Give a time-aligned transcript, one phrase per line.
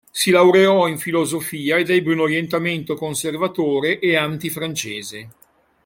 [0.09, 5.29] Si laureò in filosofia ed ebbe un orientamento conservatore e anti francese.